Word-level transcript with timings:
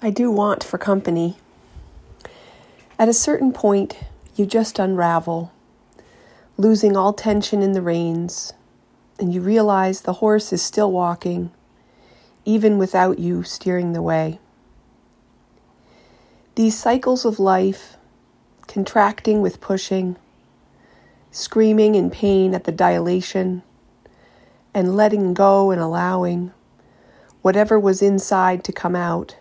I 0.00 0.10
do 0.10 0.30
want 0.30 0.62
for 0.62 0.78
company. 0.78 1.38
At 3.00 3.08
a 3.08 3.12
certain 3.12 3.52
point, 3.52 3.98
you 4.36 4.46
just 4.46 4.78
unravel, 4.78 5.52
losing 6.56 6.96
all 6.96 7.12
tension 7.12 7.62
in 7.62 7.72
the 7.72 7.82
reins, 7.82 8.52
and 9.18 9.34
you 9.34 9.40
realize 9.40 10.02
the 10.02 10.14
horse 10.14 10.52
is 10.52 10.62
still 10.62 10.92
walking, 10.92 11.50
even 12.44 12.78
without 12.78 13.18
you 13.18 13.42
steering 13.42 13.92
the 13.92 14.00
way. 14.00 14.38
These 16.54 16.78
cycles 16.78 17.24
of 17.24 17.40
life, 17.40 17.96
contracting 18.68 19.42
with 19.42 19.60
pushing, 19.60 20.14
screaming 21.32 21.96
in 21.96 22.08
pain 22.08 22.54
at 22.54 22.62
the 22.62 22.72
dilation, 22.72 23.64
and 24.72 24.96
letting 24.96 25.34
go 25.34 25.72
and 25.72 25.80
allowing 25.80 26.52
whatever 27.42 27.80
was 27.80 28.00
inside 28.00 28.62
to 28.62 28.72
come 28.72 28.94
out 28.94 29.34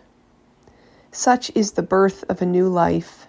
such 1.18 1.50
is 1.56 1.72
the 1.72 1.82
birth 1.82 2.24
of 2.30 2.44
a 2.44 2.46
new 2.46 2.70
life. 2.70 3.26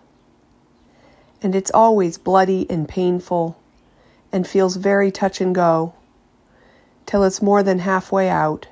And 1.41 1.55
it's 1.55 1.71
always 1.73 2.19
bloody 2.19 2.67
and 2.69 2.87
painful 2.87 3.59
and 4.31 4.47
feels 4.47 4.77
very 4.77 5.11
touch 5.11 5.41
and 5.41 5.55
go 5.55 5.95
till 7.07 7.25
it's 7.25 7.41
more 7.41 7.63
than 7.63 7.79
halfway 7.79 8.29
out 8.29 8.69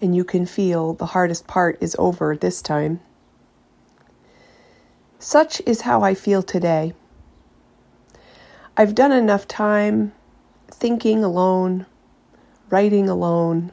and 0.00 0.14
you 0.14 0.22
can 0.22 0.46
feel 0.46 0.92
the 0.92 1.06
hardest 1.06 1.48
part 1.48 1.76
is 1.80 1.96
over 1.98 2.36
this 2.36 2.62
time. 2.62 3.00
Such 5.18 5.60
is 5.66 5.80
how 5.80 6.02
I 6.02 6.14
feel 6.14 6.44
today. 6.44 6.94
I've 8.76 8.94
done 8.94 9.10
enough 9.10 9.48
time 9.48 10.12
thinking 10.70 11.24
alone, 11.24 11.86
writing 12.70 13.08
alone, 13.08 13.72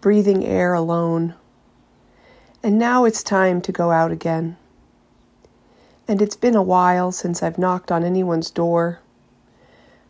breathing 0.00 0.42
air 0.42 0.72
alone 0.72 1.34
and 2.66 2.80
now 2.80 3.04
it's 3.04 3.22
time 3.22 3.60
to 3.60 3.70
go 3.70 3.92
out 3.92 4.10
again. 4.10 4.56
And 6.08 6.20
it's 6.20 6.34
been 6.34 6.56
a 6.56 6.62
while 6.64 7.12
since 7.12 7.40
I've 7.40 7.58
knocked 7.58 7.92
on 7.92 8.02
anyone's 8.02 8.50
door. 8.50 8.98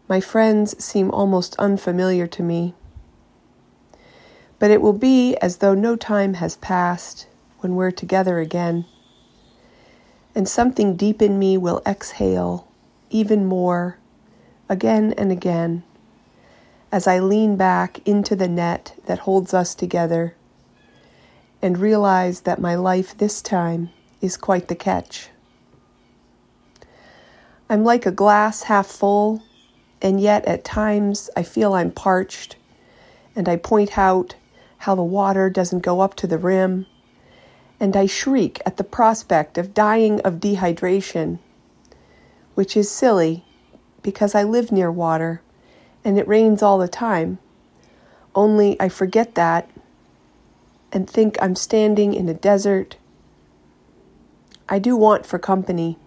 My 0.09 0.23
friends 0.23 0.83
seem 0.83 1.11
almost 1.11 1.55
unfamiliar 1.59 2.27
to 2.29 2.43
me. 2.43 2.73
But 4.59 4.71
it 4.71 4.81
will 4.81 4.95
be 4.95 5.37
as 5.43 5.59
though 5.59 5.75
no 5.75 5.97
time 5.97 6.33
has 6.41 6.57
passed 6.57 7.27
when 7.59 7.77
we're 7.77 7.91
together 7.91 8.39
again. 8.39 8.87
And 10.34 10.49
something 10.49 10.97
deep 10.97 11.21
in 11.21 11.39
me 11.39 11.59
will 11.59 11.83
exhale 11.84 12.69
even 13.11 13.45
more, 13.45 13.99
again 14.67 15.12
and 15.19 15.31
again, 15.31 15.83
as 16.91 17.07
I 17.07 17.19
lean 17.19 17.57
back 17.57 18.01
into 18.09 18.34
the 18.34 18.49
net 18.49 18.95
that 19.05 19.19
holds 19.19 19.53
us 19.53 19.75
together 19.75 20.36
and 21.62 21.79
realize 21.79 22.43
that 22.43 22.61
my 22.61 22.75
life 22.75 23.17
this 23.17 23.43
time 23.43 23.91
is 24.21 24.37
quite 24.37 24.69
the 24.69 24.75
catch. 24.75 25.29
I'm 27.69 27.85
like 27.85 28.07
a 28.07 28.12
glass 28.12 28.65
half 28.65 28.87
full, 28.87 29.43
and 30.01 30.21
yet 30.21 30.45
at 30.45 30.65
times 30.65 31.29
I 31.37 31.43
feel 31.43 31.75
I'm 31.75 31.91
parched, 31.91 32.57
and 33.34 33.49
I 33.49 33.57
point 33.57 33.99
out 33.99 34.37
how 34.79 34.95
the 34.95 35.03
water 35.03 35.51
doesn't 35.51 35.81
go 35.81 36.01
up 36.01 36.15
to 36.17 36.27
the 36.27 36.39
rim, 36.39 36.87
and 37.81 37.97
I 37.97 38.07
shriek 38.07 38.61
at 38.65 38.77
the 38.77 38.84
prospect 38.84 39.59
of 39.59 39.75
dying 39.75 40.21
of 40.21 40.34
dehydration, 40.34 41.39
which 42.55 42.77
is 42.77 42.91
silly 42.91 43.45
because 44.03 44.34
I 44.34 44.45
live 44.45 44.71
near 44.71 44.91
water 44.91 45.43
and 46.05 46.17
it 46.17 46.29
rains 46.29 46.62
all 46.62 46.79
the 46.79 46.87
time. 46.87 47.39
Only 48.33 48.81
I 48.81 48.89
forget 48.89 49.34
that 49.34 49.69
and 50.92 51.09
think 51.09 51.37
I'm 51.41 51.56
standing 51.56 52.15
in 52.15 52.29
a 52.29 52.34
desert. 52.34 52.97
I 54.69 54.79
do 54.79 54.97
want 54.97 55.27
for 55.27 55.39
company, 55.39 55.98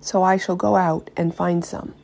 so 0.00 0.22
I 0.22 0.36
shall 0.36 0.56
go 0.56 0.76
out 0.76 1.10
and 1.16 1.34
find 1.34 1.64
some. 1.64 1.94